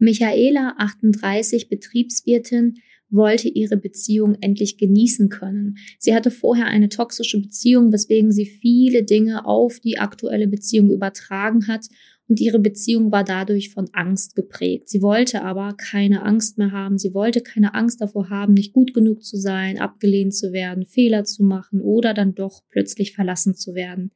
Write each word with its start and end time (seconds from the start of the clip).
Michaela, 0.00 0.74
38, 0.78 1.68
Betriebswirtin, 1.68 2.78
wollte 3.10 3.48
ihre 3.48 3.76
Beziehung 3.76 4.36
endlich 4.40 4.78
genießen 4.78 5.28
können. 5.28 5.76
Sie 5.98 6.14
hatte 6.14 6.30
vorher 6.30 6.66
eine 6.66 6.88
toxische 6.88 7.40
Beziehung, 7.40 7.92
weswegen 7.92 8.32
sie 8.32 8.46
viele 8.46 9.02
Dinge 9.02 9.44
auf 9.46 9.80
die 9.80 9.98
aktuelle 9.98 10.46
Beziehung 10.46 10.90
übertragen 10.90 11.66
hat 11.66 11.86
und 12.30 12.40
ihre 12.40 12.60
Beziehung 12.60 13.10
war 13.10 13.24
dadurch 13.24 13.70
von 13.70 13.88
Angst 13.92 14.36
geprägt. 14.36 14.88
Sie 14.88 15.02
wollte 15.02 15.42
aber 15.42 15.74
keine 15.76 16.22
Angst 16.22 16.58
mehr 16.58 16.70
haben. 16.70 16.96
Sie 16.96 17.12
wollte 17.12 17.40
keine 17.40 17.74
Angst 17.74 18.00
davor 18.00 18.30
haben, 18.30 18.54
nicht 18.54 18.72
gut 18.72 18.94
genug 18.94 19.24
zu 19.24 19.36
sein, 19.36 19.80
abgelehnt 19.80 20.32
zu 20.32 20.52
werden, 20.52 20.86
Fehler 20.86 21.24
zu 21.24 21.42
machen 21.42 21.80
oder 21.80 22.14
dann 22.14 22.36
doch 22.36 22.62
plötzlich 22.70 23.14
verlassen 23.14 23.56
zu 23.56 23.74
werden. 23.74 24.12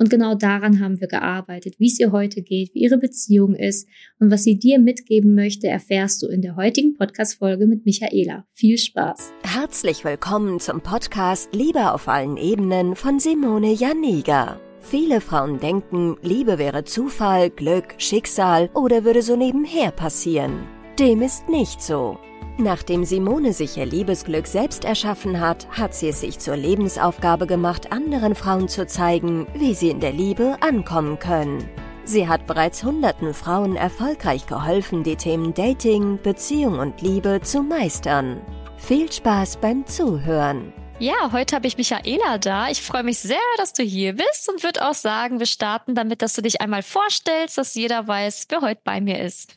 Und 0.00 0.08
genau 0.08 0.34
daran 0.34 0.80
haben 0.80 0.98
wir 0.98 1.08
gearbeitet, 1.08 1.74
wie 1.78 1.88
es 1.88 2.00
ihr 2.00 2.10
heute 2.10 2.40
geht, 2.40 2.74
wie 2.74 2.80
ihre 2.80 2.96
Beziehung 2.96 3.54
ist 3.54 3.86
und 4.18 4.30
was 4.30 4.44
sie 4.44 4.58
dir 4.58 4.78
mitgeben 4.78 5.34
möchte, 5.34 5.68
erfährst 5.68 6.22
du 6.22 6.28
in 6.28 6.40
der 6.40 6.56
heutigen 6.56 6.94
Podcast-Folge 6.94 7.66
mit 7.66 7.84
Michaela. 7.84 8.46
Viel 8.54 8.78
Spaß! 8.78 9.30
Herzlich 9.42 10.02
willkommen 10.02 10.58
zum 10.58 10.80
Podcast 10.80 11.54
Liebe 11.54 11.92
auf 11.92 12.08
allen 12.08 12.38
Ebenen 12.38 12.96
von 12.96 13.20
Simone 13.20 13.74
Janiga. 13.74 14.58
Viele 14.80 15.20
Frauen 15.20 15.60
denken, 15.60 16.16
Liebe 16.22 16.56
wäre 16.56 16.84
Zufall, 16.84 17.50
Glück, 17.50 17.94
Schicksal 17.98 18.70
oder 18.72 19.04
würde 19.04 19.20
so 19.20 19.36
nebenher 19.36 19.90
passieren. 19.90 20.66
Dem 20.98 21.20
ist 21.20 21.50
nicht 21.50 21.82
so. 21.82 22.18
Nachdem 22.62 23.06
Simone 23.06 23.54
sich 23.54 23.78
ihr 23.78 23.86
Liebesglück 23.86 24.46
selbst 24.46 24.84
erschaffen 24.84 25.40
hat, 25.40 25.66
hat 25.70 25.94
sie 25.94 26.08
es 26.08 26.20
sich 26.20 26.38
zur 26.38 26.56
Lebensaufgabe 26.56 27.46
gemacht, 27.46 27.90
anderen 27.90 28.34
Frauen 28.34 28.68
zu 28.68 28.86
zeigen, 28.86 29.46
wie 29.54 29.72
sie 29.72 29.88
in 29.88 30.00
der 30.00 30.12
Liebe 30.12 30.58
ankommen 30.60 31.18
können. 31.18 31.66
Sie 32.04 32.28
hat 32.28 32.46
bereits 32.46 32.84
hunderten 32.84 33.32
Frauen 33.32 33.76
erfolgreich 33.76 34.46
geholfen, 34.46 35.02
die 35.02 35.16
Themen 35.16 35.54
Dating, 35.54 36.18
Beziehung 36.22 36.78
und 36.78 37.00
Liebe 37.00 37.40
zu 37.42 37.62
meistern. 37.62 38.42
Viel 38.76 39.10
Spaß 39.10 39.56
beim 39.56 39.86
Zuhören. 39.86 40.74
Ja, 40.98 41.32
heute 41.32 41.56
habe 41.56 41.66
ich 41.66 41.78
Michaela 41.78 42.36
da. 42.36 42.68
Ich 42.68 42.82
freue 42.82 43.04
mich 43.04 43.20
sehr, 43.20 43.38
dass 43.56 43.72
du 43.72 43.82
hier 43.82 44.12
bist 44.12 44.50
und 44.52 44.62
würde 44.62 44.86
auch 44.86 44.92
sagen, 44.92 45.38
wir 45.38 45.46
starten 45.46 45.94
damit, 45.94 46.20
dass 46.20 46.34
du 46.34 46.42
dich 46.42 46.60
einmal 46.60 46.82
vorstellst, 46.82 47.56
dass 47.56 47.74
jeder 47.74 48.06
weiß, 48.06 48.48
wer 48.50 48.60
heute 48.60 48.82
bei 48.84 49.00
mir 49.00 49.18
ist. 49.24 49.56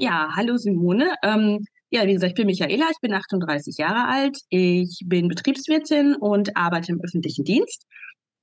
Ja, 0.00 0.28
hallo 0.36 0.56
Simone. 0.56 1.16
Ähm, 1.24 1.66
ja, 1.90 2.06
wie 2.06 2.12
gesagt, 2.12 2.30
ich 2.30 2.36
bin 2.36 2.46
Michaela, 2.46 2.86
ich 2.90 3.00
bin 3.00 3.14
38 3.14 3.76
Jahre 3.78 4.08
alt, 4.08 4.38
ich 4.50 5.00
bin 5.06 5.28
Betriebswirtin 5.28 6.16
und 6.16 6.56
arbeite 6.56 6.92
im 6.92 7.00
öffentlichen 7.02 7.44
Dienst. 7.44 7.84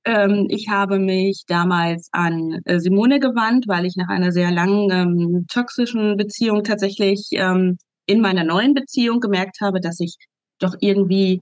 Ähm, 0.04 0.46
ich 0.50 0.68
habe 0.68 0.98
mich 0.98 1.44
damals 1.46 2.08
an 2.12 2.60
äh, 2.64 2.80
Simone 2.80 3.20
gewandt, 3.20 3.66
weil 3.68 3.86
ich 3.86 3.96
nach 3.96 4.08
einer 4.08 4.32
sehr 4.32 4.50
langen 4.50 4.90
ähm, 4.90 5.46
toxischen 5.48 6.16
Beziehung 6.16 6.64
tatsächlich 6.64 7.28
ähm, 7.32 7.78
in 8.06 8.20
meiner 8.20 8.44
neuen 8.44 8.74
Beziehung 8.74 9.20
gemerkt 9.20 9.60
habe, 9.60 9.80
dass 9.80 10.00
ich 10.00 10.16
doch 10.58 10.74
irgendwie 10.80 11.40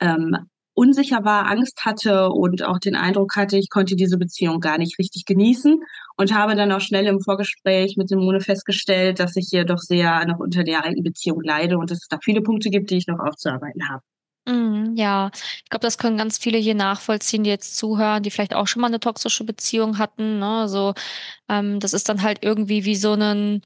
ähm, 0.00 0.36
unsicher 0.74 1.24
war, 1.24 1.46
Angst 1.50 1.84
hatte 1.84 2.30
und 2.30 2.62
auch 2.64 2.78
den 2.78 2.94
Eindruck 2.96 3.36
hatte, 3.36 3.56
ich 3.58 3.70
konnte 3.70 3.96
diese 3.96 4.18
Beziehung 4.18 4.60
gar 4.60 4.78
nicht 4.78 4.98
richtig 4.98 5.24
genießen 5.24 5.82
und 6.16 6.34
habe 6.34 6.54
dann 6.56 6.72
auch 6.72 6.80
schnell 6.80 7.06
im 7.06 7.20
Vorgespräch 7.20 7.96
mit 7.96 8.08
Simone 8.08 8.40
festgestellt, 8.40 9.20
dass 9.20 9.36
ich 9.36 9.48
hier 9.50 9.64
doch 9.64 9.78
sehr 9.78 10.24
noch 10.26 10.38
unter 10.38 10.64
der 10.64 10.84
alten 10.84 11.02
Beziehung 11.02 11.42
leide 11.42 11.78
und 11.78 11.90
dass 11.90 11.98
es 11.98 12.08
da 12.08 12.18
viele 12.22 12.40
Punkte 12.42 12.70
gibt, 12.70 12.90
die 12.90 12.96
ich 12.96 13.06
noch 13.06 13.18
aufzuarbeiten 13.18 13.88
habe. 13.88 14.02
Mm, 14.44 14.96
ja, 14.96 15.30
ich 15.34 15.70
glaube, 15.70 15.82
das 15.82 15.98
können 15.98 16.16
ganz 16.18 16.36
viele 16.38 16.58
hier 16.58 16.74
nachvollziehen, 16.74 17.44
die 17.44 17.50
jetzt 17.50 17.76
zuhören, 17.76 18.22
die 18.22 18.30
vielleicht 18.30 18.54
auch 18.54 18.66
schon 18.66 18.80
mal 18.80 18.88
eine 18.88 18.98
toxische 18.98 19.44
Beziehung 19.44 19.98
hatten. 19.98 20.40
Ne? 20.40 20.46
Also 20.46 20.94
ähm, 21.48 21.78
das 21.78 21.92
ist 21.92 22.08
dann 22.08 22.22
halt 22.22 22.38
irgendwie 22.42 22.84
wie 22.84 22.96
so 22.96 23.12
ein 23.12 23.62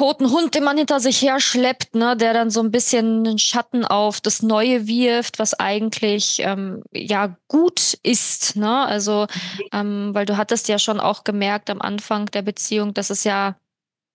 toten 0.00 0.30
Hund, 0.30 0.54
den 0.54 0.64
man 0.64 0.78
hinter 0.78 0.98
sich 0.98 1.20
her 1.20 1.40
schleppt, 1.40 1.94
ne, 1.94 2.16
der 2.16 2.32
dann 2.32 2.48
so 2.48 2.62
ein 2.62 2.70
bisschen 2.70 3.18
einen 3.26 3.38
Schatten 3.38 3.84
auf 3.84 4.22
das 4.22 4.40
Neue 4.40 4.86
wirft, 4.86 5.38
was 5.38 5.52
eigentlich 5.52 6.40
ähm, 6.40 6.82
ja 6.90 7.36
gut 7.48 7.98
ist, 8.02 8.56
ne? 8.56 8.86
Also, 8.86 9.26
ähm, 9.74 10.14
weil 10.14 10.24
du 10.24 10.38
hattest 10.38 10.68
ja 10.68 10.78
schon 10.78 11.00
auch 11.00 11.22
gemerkt 11.22 11.68
am 11.68 11.82
Anfang 11.82 12.24
der 12.26 12.40
Beziehung, 12.40 12.94
dass 12.94 13.10
es 13.10 13.24
ja 13.24 13.56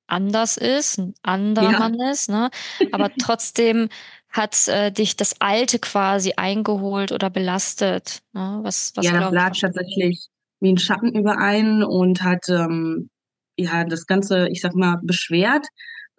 anders 0.07 0.57
ist, 0.57 0.97
ein 0.97 1.13
anderer 1.21 1.73
ja. 1.73 1.77
Mann 1.79 1.99
ist, 1.99 2.29
ne? 2.29 2.49
Aber 2.91 3.11
trotzdem 3.21 3.89
hat 4.31 4.67
äh, 4.67 4.91
dich 4.91 5.15
das 5.15 5.39
Alte 5.39 5.77
quasi 5.77 6.33
eingeholt 6.35 7.11
oder 7.11 7.29
belastet. 7.29 8.23
Ne? 8.33 8.59
Was, 8.63 8.91
was 8.95 9.05
ja, 9.05 9.19
das 9.19 9.31
lag 9.31 9.55
tatsächlich 9.55 10.29
wie 10.61 10.73
ein 10.73 10.79
Schatten 10.79 11.13
überein 11.13 11.83
und 11.83 12.23
hat 12.23 12.49
ähm, 12.49 13.09
ja, 13.57 13.83
das 13.85 14.05
Ganze, 14.05 14.49
ich 14.49 14.61
sag 14.61 14.75
mal, 14.75 14.99
beschwert. 15.03 15.65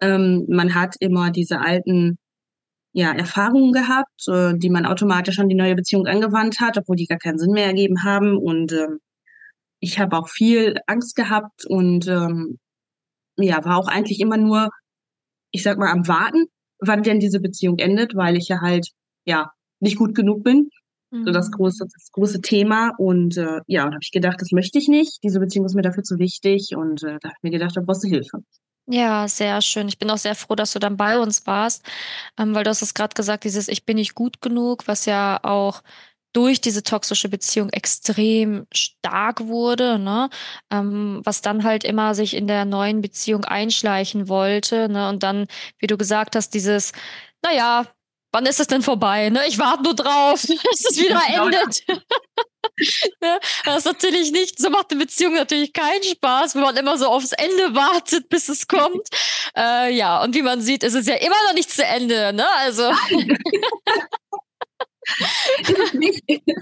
Ähm, 0.01 0.45
man 0.49 0.75
hat 0.75 0.95
immer 0.99 1.31
diese 1.31 1.59
alten 1.59 2.17
ja, 2.93 3.11
Erfahrungen 3.11 3.73
gehabt, 3.73 4.27
äh, 4.27 4.53
die 4.57 4.69
man 4.69 4.85
automatisch 4.85 5.39
an 5.39 5.49
die 5.49 5.55
neue 5.55 5.75
Beziehung 5.75 6.07
angewandt 6.07 6.59
hat, 6.59 6.77
obwohl 6.77 6.95
die 6.95 7.05
gar 7.05 7.19
keinen 7.19 7.37
Sinn 7.39 7.51
mehr 7.51 7.67
ergeben 7.67 8.03
haben. 8.03 8.37
Und 8.37 8.71
ähm, 8.73 8.99
ich 9.79 9.99
habe 9.99 10.17
auch 10.17 10.29
viel 10.29 10.75
Angst 10.87 11.15
gehabt 11.15 11.65
und 11.67 12.07
ähm, 12.07 12.57
ja, 13.37 13.63
war 13.63 13.77
auch 13.77 13.87
eigentlich 13.87 14.19
immer 14.19 14.37
nur, 14.37 14.69
ich 15.51 15.63
sag 15.63 15.77
mal, 15.77 15.91
am 15.91 16.07
Warten, 16.07 16.45
wann 16.79 17.03
denn 17.03 17.19
diese 17.19 17.39
Beziehung 17.39 17.77
endet, 17.79 18.15
weil 18.15 18.35
ich 18.35 18.47
ja 18.47 18.61
halt, 18.61 18.87
ja, 19.25 19.51
nicht 19.79 19.97
gut 19.97 20.15
genug 20.15 20.43
bin. 20.43 20.69
So 21.11 21.31
das 21.31 21.47
mhm. 21.47 21.51
große, 21.51 21.85
das 21.85 22.11
große 22.11 22.41
Thema. 22.41 22.91
Und 22.97 23.37
äh, 23.37 23.61
ja, 23.67 23.85
und 23.85 23.93
habe 23.93 24.03
ich 24.03 24.11
gedacht, 24.11 24.41
das 24.41 24.51
möchte 24.51 24.77
ich 24.77 24.87
nicht. 24.87 25.23
Diese 25.23 25.39
Beziehung 25.39 25.65
ist 25.65 25.75
mir 25.75 25.81
dafür 25.81 26.03
zu 26.03 26.19
wichtig. 26.19 26.75
Und 26.75 27.03
äh, 27.03 27.17
da 27.21 27.29
habe 27.29 27.35
ich 27.37 27.43
mir 27.43 27.51
gedacht, 27.51 27.75
da 27.75 27.81
brauchst 27.81 28.03
du 28.03 28.09
Hilfe. 28.09 28.39
Ja, 28.89 29.27
sehr 29.27 29.61
schön. 29.61 29.89
Ich 29.89 29.99
bin 29.99 30.09
auch 30.09 30.17
sehr 30.17 30.35
froh, 30.35 30.55
dass 30.55 30.71
du 30.71 30.79
dann 30.79 30.95
bei 30.95 31.19
uns 31.19 31.45
warst, 31.45 31.83
ähm, 32.37 32.55
weil 32.55 32.63
du 32.63 32.69
hast 32.69 32.81
es 32.81 32.93
gerade 32.93 33.13
gesagt, 33.15 33.43
dieses 33.43 33.67
Ich 33.67 33.85
bin 33.85 33.97
nicht 33.97 34.15
gut 34.15 34.41
genug, 34.41 34.87
was 34.87 35.05
ja 35.05 35.39
auch 35.43 35.81
durch 36.33 36.61
diese 36.61 36.83
toxische 36.83 37.29
Beziehung 37.29 37.69
extrem 37.69 38.67
stark 38.73 39.47
wurde, 39.47 39.99
ne? 39.99 40.29
Ähm, 40.71 41.21
was 41.23 41.41
dann 41.41 41.63
halt 41.63 41.83
immer 41.83 42.15
sich 42.15 42.35
in 42.35 42.47
der 42.47 42.63
neuen 42.65 43.01
Beziehung 43.01 43.43
einschleichen 43.45 44.29
wollte, 44.29 44.87
ne? 44.89 45.09
Und 45.09 45.23
dann, 45.23 45.47
wie 45.79 45.87
du 45.87 45.97
gesagt 45.97 46.35
hast, 46.35 46.53
dieses, 46.53 46.91
naja, 47.43 47.85
wann 48.37 48.45
ist 48.45 48.59
es 48.59 48.67
denn 48.67 48.83
vorbei? 48.83 49.31
Ne? 49.31 49.47
Ich 49.47 49.57
warte 49.57 49.81
nur 49.81 49.95
drauf, 49.95 50.41
dass 50.41 50.85
es 50.91 50.97
wieder 50.97 51.19
genau, 51.27 51.45
endet. 51.47 51.83
ne? 53.21 53.39
Das 53.65 53.77
ist 53.77 53.85
natürlich 53.85 54.31
nicht, 54.31 54.59
so 54.59 54.69
macht 54.69 54.91
eine 54.91 54.99
Beziehung 54.99 55.33
natürlich 55.33 55.73
keinen 55.73 56.03
Spaß, 56.03 56.53
wenn 56.53 56.61
man 56.61 56.77
immer 56.77 56.99
so 56.99 57.07
aufs 57.07 57.31
Ende 57.31 57.73
wartet, 57.73 58.29
bis 58.29 58.47
es 58.49 58.67
kommt. 58.67 59.07
Äh, 59.55 59.95
ja, 59.95 60.21
und 60.21 60.35
wie 60.35 60.43
man 60.43 60.61
sieht, 60.61 60.83
ist 60.83 60.93
es 60.93 61.07
ja 61.07 61.15
immer 61.15 61.35
noch 61.47 61.55
nicht 61.55 61.71
zu 61.71 61.83
Ende. 61.83 62.31
Ne? 62.31 62.45
Also. 62.57 62.91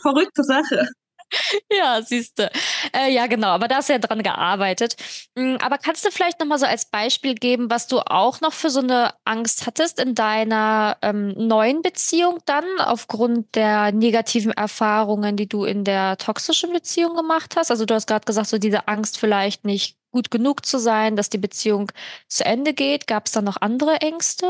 Verrückte 0.02 0.44
Sache. 0.44 0.88
Ja, 1.72 2.02
siehst 2.02 2.40
du. 2.40 2.50
Äh, 2.94 3.12
ja, 3.12 3.28
genau, 3.28 3.47
aber 3.50 3.68
da 3.68 3.78
hast 3.78 3.90
du 3.90 3.94
ja 3.94 4.00
dran 4.00 4.24
gearbeitet. 4.24 4.96
Mm, 5.36 5.56
aber 5.62 5.78
kannst 5.78 6.06
du 6.06 6.12
vielleicht 6.12 6.40
nochmal 6.40 6.59
so 6.59 6.66
als 6.66 6.86
Beispiel 6.90 7.36
geben, 7.36 7.69
was 7.69 7.88
du 7.88 8.00
auch 8.00 8.41
noch 8.41 8.53
für 8.53 8.69
so 8.69 8.80
eine 8.80 9.13
Angst 9.25 9.66
hattest 9.66 10.00
in 10.00 10.16
deiner 10.16 10.97
ähm, 11.02 11.34
neuen 11.35 11.81
Beziehung 11.81 12.40
dann, 12.46 12.66
aufgrund 12.80 13.56
der 13.56 13.91
negativen 13.91 14.52
Erfahrungen, 14.52 15.35
die 15.38 15.47
du 15.47 15.66
in 15.66 15.84
der 15.84 16.18
toxischen 16.18 16.72
Beziehung 16.74 17.16
gemacht 17.16 17.56
hast? 17.58 17.72
Also 17.72 17.85
du 17.85 17.94
hast 17.94 18.08
gerade 18.08 18.25
gesagt, 18.25 18.47
so 18.47 18.58
diese 18.58 18.88
Angst 18.88 19.19
vielleicht 19.19 19.66
nicht 19.66 19.97
gut 20.12 20.31
genug 20.31 20.66
zu 20.66 20.80
sein, 20.80 21.16
dass 21.16 21.30
die 21.30 21.38
Beziehung 21.38 21.91
zu 22.28 22.46
Ende 22.46 22.74
geht. 22.74 23.08
Gab 23.08 23.25
es 23.25 23.34
da 23.34 23.41
noch 23.41 23.58
andere 23.62 24.02
Ängste? 24.02 24.46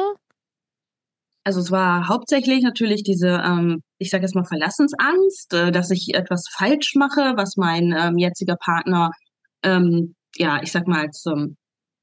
Also 1.44 1.60
es 1.60 1.72
war 1.72 2.08
hauptsächlich 2.08 2.64
natürlich 2.64 3.04
diese, 3.04 3.30
ähm, 3.30 3.82
ich 3.98 4.10
sage 4.10 4.24
jetzt 4.24 4.36
mal 4.36 4.46
Verlassensangst, 4.46 5.54
äh, 5.54 5.72
dass 5.72 5.92
ich 5.92 6.14
etwas 6.14 6.46
falsch 6.52 6.96
mache, 6.96 7.34
was 7.36 7.58
mein 7.58 7.96
ähm, 7.98 8.18
jetziger 8.18 8.56
Partner, 8.58 9.12
ähm, 9.64 10.16
ja, 10.36 10.62
ich 10.62 10.72
sag 10.72 10.88
mal 10.88 11.02
als 11.02 11.26
ähm, 11.28 11.58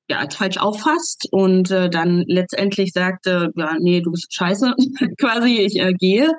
ja, 0.08 0.18
als 0.18 0.36
falsch 0.36 0.58
auffasst 0.58 1.28
und 1.30 1.70
äh, 1.70 1.88
dann 1.88 2.24
letztendlich 2.26 2.92
sagte, 2.92 3.50
ja, 3.56 3.76
nee, 3.80 4.00
du 4.00 4.10
bist 4.10 4.34
scheiße, 4.34 4.74
quasi, 5.20 5.58
ich 5.58 5.78
äh, 5.80 5.92
gehe. 5.94 6.30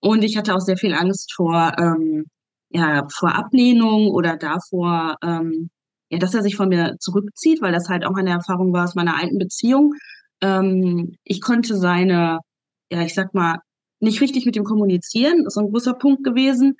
Und 0.00 0.24
ich 0.24 0.36
hatte 0.36 0.54
auch 0.54 0.60
sehr 0.60 0.76
viel 0.76 0.94
Angst 0.94 1.32
vor, 1.34 1.72
ähm, 1.78 2.26
ja, 2.70 3.06
vor 3.12 3.34
Ablehnung 3.34 4.08
oder 4.08 4.36
davor, 4.36 5.16
ähm, 5.22 5.70
ja, 6.10 6.18
dass 6.18 6.34
er 6.34 6.42
sich 6.42 6.56
von 6.56 6.68
mir 6.68 6.96
zurückzieht, 7.00 7.62
weil 7.62 7.72
das 7.72 7.88
halt 7.88 8.04
auch 8.04 8.16
eine 8.16 8.30
Erfahrung 8.30 8.72
war 8.72 8.84
aus 8.84 8.94
meiner 8.94 9.18
alten 9.20 9.38
Beziehung, 9.38 9.94
ähm, 10.42 11.16
ich 11.24 11.40
konnte 11.40 11.76
seine, 11.76 12.40
ja, 12.90 13.02
ich 13.02 13.14
sag 13.14 13.32
mal, 13.34 13.58
nicht 14.02 14.20
richtig 14.20 14.46
mit 14.46 14.56
ihm 14.56 14.64
kommunizieren. 14.64 15.44
Das 15.44 15.54
ist 15.54 15.58
ein 15.58 15.70
großer 15.70 15.94
Punkt 15.94 16.24
gewesen. 16.24 16.76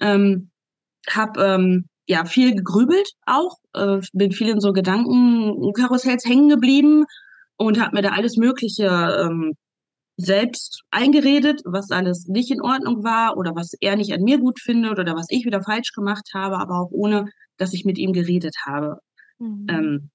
Ähm, 0.00 0.50
hab 1.08 1.38
ähm, 1.38 1.86
ja 2.06 2.24
viel 2.24 2.54
gegrübelt 2.54 3.08
auch, 3.26 3.56
äh, 3.74 4.00
bin 4.12 4.32
viel 4.32 4.48
in 4.48 4.60
so 4.60 4.72
Gedankenkarussells 4.72 6.24
hängen 6.24 6.48
geblieben 6.48 7.04
und 7.56 7.80
habe 7.80 7.96
mir 7.96 8.02
da 8.02 8.10
alles 8.10 8.36
Mögliche 8.36 8.86
ähm, 8.86 9.54
selbst 10.16 10.82
eingeredet, 10.90 11.62
was 11.64 11.90
alles 11.90 12.26
nicht 12.26 12.50
in 12.50 12.60
Ordnung 12.60 13.02
war 13.04 13.36
oder 13.36 13.54
was 13.54 13.72
er 13.80 13.96
nicht 13.96 14.12
an 14.12 14.22
mir 14.22 14.38
gut 14.38 14.60
findet 14.60 14.98
oder 14.98 15.14
was 15.16 15.26
ich 15.28 15.44
wieder 15.44 15.62
falsch 15.62 15.92
gemacht 15.92 16.30
habe, 16.34 16.58
aber 16.58 16.80
auch 16.80 16.90
ohne, 16.90 17.26
dass 17.56 17.72
ich 17.72 17.84
mit 17.84 17.98
ihm 17.98 18.12
geredet 18.12 18.54
habe. 18.66 18.98
Mhm. 19.38 19.66
Ähm, 19.68 20.10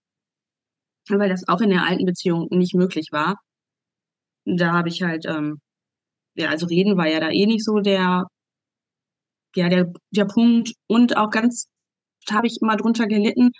weil 1.09 1.29
das 1.29 1.47
auch 1.47 1.61
in 1.61 1.69
der 1.69 1.85
alten 1.85 2.05
Beziehung 2.05 2.47
nicht 2.51 2.75
möglich 2.75 3.07
war. 3.11 3.35
Da 4.45 4.73
habe 4.73 4.89
ich 4.89 5.01
halt, 5.01 5.25
ähm, 5.25 5.59
ja, 6.39 6.49
also 6.49 6.65
reden 6.67 6.97
war 6.97 7.07
ja 7.07 7.19
da 7.19 7.29
eh 7.29 7.45
nicht 7.45 7.65
so 7.65 7.79
der, 7.79 8.27
ja, 9.55 9.69
der, 9.69 9.91
der 10.11 10.25
Punkt. 10.25 10.73
Und 10.87 11.17
auch 11.17 11.29
ganz, 11.29 11.67
habe 12.31 12.47
ich 12.47 12.59
immer 12.61 12.77
drunter 12.77 13.07
gelitten, 13.07 13.51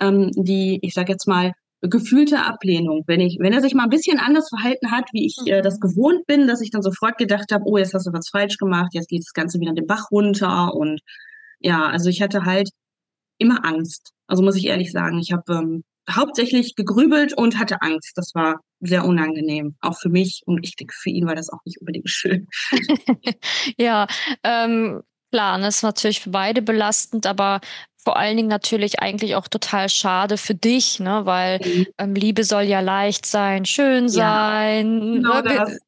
ähm, 0.00 0.30
die, 0.34 0.78
ich 0.82 0.94
sag 0.94 1.08
jetzt 1.08 1.26
mal, 1.26 1.52
gefühlte 1.82 2.44
Ablehnung. 2.44 3.04
Wenn 3.06 3.20
ich, 3.20 3.38
wenn 3.40 3.52
er 3.52 3.60
sich 3.60 3.74
mal 3.74 3.84
ein 3.84 3.90
bisschen 3.90 4.18
anders 4.18 4.48
verhalten 4.48 4.90
hat, 4.90 5.08
wie 5.12 5.26
ich 5.26 5.36
äh, 5.46 5.62
das 5.62 5.76
mhm. 5.76 5.80
gewohnt 5.80 6.26
bin, 6.26 6.46
dass 6.46 6.60
ich 6.60 6.70
dann 6.70 6.82
sofort 6.82 7.18
gedacht 7.18 7.52
habe, 7.52 7.64
oh, 7.66 7.76
jetzt 7.78 7.94
hast 7.94 8.06
du 8.06 8.12
was 8.12 8.28
falsch 8.28 8.58
gemacht, 8.58 8.94
jetzt 8.94 9.08
geht 9.08 9.22
das 9.22 9.32
Ganze 9.32 9.60
wieder 9.60 9.72
den 9.72 9.86
Bach 9.86 10.10
runter. 10.10 10.74
Und 10.74 11.00
ja, 11.60 11.86
also 11.86 12.10
ich 12.10 12.22
hatte 12.22 12.44
halt 12.44 12.70
immer 13.38 13.64
Angst. 13.64 14.12
Also 14.26 14.42
muss 14.42 14.56
ich 14.56 14.66
ehrlich 14.66 14.92
sagen, 14.92 15.18
ich 15.18 15.32
habe 15.32 15.52
ähm, 15.52 15.84
hauptsächlich 16.10 16.74
gegrübelt 16.76 17.32
und 17.32 17.58
hatte 17.58 17.82
Angst. 17.82 18.12
Das 18.16 18.32
war 18.34 18.60
sehr 18.80 19.04
unangenehm, 19.04 19.76
auch 19.80 19.98
für 19.98 20.08
mich. 20.08 20.42
Und 20.46 20.64
ich 20.64 20.76
denke, 20.76 20.94
für 20.96 21.10
ihn 21.10 21.26
war 21.26 21.34
das 21.34 21.50
auch 21.50 21.60
nicht 21.64 21.80
unbedingt 21.80 22.08
schön. 22.08 22.46
ja, 23.78 24.06
ähm, 24.42 25.02
klar, 25.30 25.58
das 25.58 25.76
ist 25.76 25.82
natürlich 25.82 26.20
für 26.20 26.30
beide 26.30 26.62
belastend, 26.62 27.26
aber 27.26 27.60
vor 28.06 28.16
allen 28.16 28.36
Dingen 28.36 28.48
natürlich 28.48 29.00
eigentlich 29.00 29.34
auch 29.34 29.48
total 29.48 29.88
schade 29.88 30.38
für 30.38 30.54
dich, 30.54 31.00
ne? 31.00 31.22
weil 31.24 31.58
mhm. 31.58 31.86
ähm, 31.98 32.14
Liebe 32.14 32.44
soll 32.44 32.62
ja 32.62 32.78
leicht 32.78 33.26
sein, 33.26 33.64
schön 33.64 34.08
sein. 34.08 35.22
Ja, 35.24 35.40
genau 35.40 35.64
ne? 35.64 35.78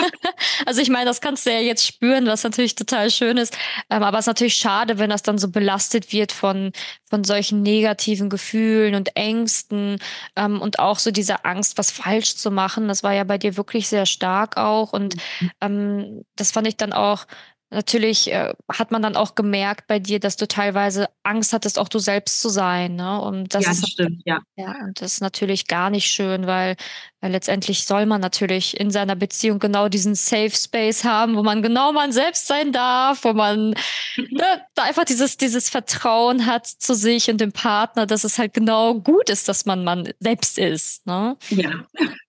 also 0.64 0.80
ich 0.80 0.88
meine, 0.88 1.04
das 1.04 1.20
kannst 1.20 1.44
du 1.44 1.52
ja 1.52 1.60
jetzt 1.60 1.86
spüren, 1.86 2.24
was 2.28 2.44
natürlich 2.44 2.76
total 2.76 3.10
schön 3.10 3.36
ist. 3.36 3.58
Ähm, 3.90 4.02
aber 4.02 4.16
es 4.16 4.22
ist 4.22 4.28
natürlich 4.28 4.54
schade, 4.54 4.98
wenn 4.98 5.10
das 5.10 5.22
dann 5.22 5.36
so 5.36 5.50
belastet 5.50 6.14
wird 6.14 6.32
von, 6.32 6.72
von 7.10 7.24
solchen 7.24 7.60
negativen 7.60 8.30
Gefühlen 8.30 8.94
und 8.94 9.14
Ängsten 9.14 9.98
ähm, 10.34 10.62
und 10.62 10.78
auch 10.78 10.98
so 10.98 11.10
diese 11.10 11.44
Angst, 11.44 11.76
was 11.76 11.90
falsch 11.90 12.36
zu 12.36 12.50
machen. 12.50 12.88
Das 12.88 13.02
war 13.02 13.12
ja 13.12 13.24
bei 13.24 13.36
dir 13.36 13.58
wirklich 13.58 13.86
sehr 13.88 14.06
stark 14.06 14.56
auch. 14.56 14.94
Und 14.94 15.16
mhm. 15.40 15.50
ähm, 15.60 16.24
das 16.36 16.52
fand 16.52 16.68
ich 16.68 16.78
dann 16.78 16.94
auch 16.94 17.26
Natürlich 17.70 18.30
äh, 18.32 18.52
hat 18.70 18.92
man 18.92 19.02
dann 19.02 19.16
auch 19.16 19.34
gemerkt 19.34 19.88
bei 19.88 19.98
dir, 19.98 20.20
dass 20.20 20.36
du 20.36 20.46
teilweise 20.46 21.08
Angst 21.24 21.52
hattest, 21.52 21.80
auch 21.80 21.88
du 21.88 21.98
selbst 21.98 22.40
zu 22.40 22.48
sein. 22.48 22.94
Ne? 22.94 23.20
Und 23.20 23.54
das 23.54 23.64
ja, 23.64 23.70
das 23.70 23.78
ist, 23.78 23.90
stimmt, 23.90 24.22
ja. 24.24 24.38
Ja, 24.54 24.76
und 24.84 25.00
das 25.00 25.14
ist 25.14 25.20
natürlich 25.20 25.66
gar 25.66 25.90
nicht 25.90 26.06
schön, 26.06 26.46
weil, 26.46 26.76
weil 27.20 27.32
letztendlich 27.32 27.84
soll 27.84 28.06
man 28.06 28.20
natürlich 28.20 28.78
in 28.78 28.92
seiner 28.92 29.16
Beziehung 29.16 29.58
genau 29.58 29.88
diesen 29.88 30.14
Safe 30.14 30.52
Space 30.52 31.02
haben, 31.02 31.34
wo 31.34 31.42
man 31.42 31.60
genau 31.60 31.90
man 31.90 32.12
selbst 32.12 32.46
sein 32.46 32.70
darf, 32.70 33.24
wo 33.24 33.32
man 33.32 33.70
ne, 34.16 34.62
da 34.76 34.84
einfach 34.84 35.04
dieses, 35.04 35.36
dieses 35.36 35.68
Vertrauen 35.68 36.46
hat 36.46 36.68
zu 36.68 36.94
sich 36.94 37.28
und 37.30 37.40
dem 37.40 37.50
Partner, 37.50 38.06
dass 38.06 38.22
es 38.22 38.38
halt 38.38 38.54
genau 38.54 38.94
gut 38.94 39.28
ist, 39.28 39.48
dass 39.48 39.66
man 39.66 39.82
man 39.82 40.08
selbst 40.20 40.56
ist. 40.56 41.04
Ne? 41.04 41.36
Ja. 41.50 41.84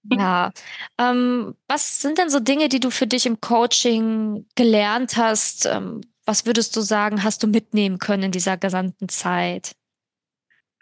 Ja. 0.10 0.52
Ähm, 0.98 1.56
was 1.68 2.02
sind 2.02 2.18
denn 2.18 2.30
so 2.30 2.40
Dinge, 2.40 2.70
die 2.70 2.80
du 2.80 2.90
für 2.92 3.08
dich 3.08 3.26
im 3.26 3.42
Coaching 3.42 4.46
gelernt 4.56 5.18
hast? 5.18 5.27
Ähm, 5.66 6.02
was 6.26 6.46
würdest 6.46 6.76
du 6.76 6.82
sagen, 6.82 7.24
hast 7.24 7.44
du 7.44 7.48
mitnehmen 7.48 8.00
können 8.00 8.24
in 8.24 8.32
dieser 8.32 8.58
gesamten 8.58 9.08
Zeit? 9.10 9.76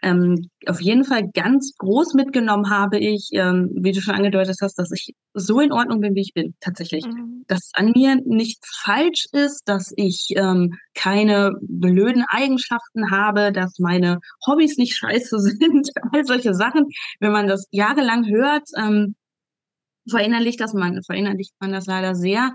Ähm, 0.02 0.50
auf 0.66 0.80
jeden 0.80 1.04
Fall 1.04 1.30
ganz 1.32 1.74
groß 1.78 2.14
mitgenommen 2.14 2.68
habe 2.68 2.98
ich, 2.98 3.30
ähm, 3.32 3.70
wie 3.74 3.92
du 3.92 4.02
schon 4.02 4.14
angedeutet 4.14 4.58
hast, 4.60 4.78
dass 4.78 4.92
ich 4.92 5.14
so 5.32 5.58
in 5.60 5.72
Ordnung 5.72 6.00
bin, 6.00 6.14
wie 6.14 6.20
ich 6.20 6.34
bin, 6.34 6.54
tatsächlich. 6.60 7.06
Mhm. 7.06 7.44
Dass 7.46 7.70
an 7.74 7.92
mir 7.94 8.16
nichts 8.26 8.76
falsch 8.84 9.26
ist, 9.32 9.62
dass 9.66 9.92
ich 9.96 10.28
ähm, 10.36 10.74
keine 10.94 11.52
blöden 11.60 12.24
Eigenschaften 12.28 13.10
habe, 13.10 13.52
dass 13.52 13.78
meine 13.78 14.18
Hobbys 14.46 14.76
nicht 14.76 14.96
scheiße 14.98 15.38
sind, 15.38 15.90
all 16.12 16.26
solche 16.26 16.54
Sachen. 16.54 16.86
Wenn 17.20 17.32
man 17.32 17.46
das 17.46 17.66
jahrelang 17.70 18.28
hört, 18.28 18.68
ähm, 18.76 19.16
verinnerlicht 20.08 20.60
das 20.60 20.74
man, 20.74 21.02
verinnerlicht 21.04 21.54
man 21.58 21.72
das 21.72 21.86
leider 21.86 22.14
sehr. 22.14 22.54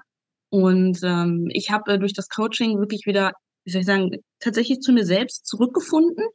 Und 0.51 0.99
ähm, 1.03 1.47
ich 1.51 1.71
habe 1.71 1.93
äh, 1.93 1.97
durch 1.99 2.13
das 2.13 2.27
Coaching 2.27 2.77
wirklich 2.77 3.05
wieder, 3.05 3.31
wie 3.63 3.71
soll 3.71 3.81
ich 3.81 3.87
sagen, 3.87 4.11
tatsächlich 4.39 4.81
zu 4.81 4.91
mir 4.91 5.05
selbst 5.05 5.47
zurückgefunden 5.47 6.25